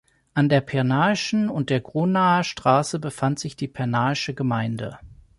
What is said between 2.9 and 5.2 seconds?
befand sich die Pirnaische Gemeinde.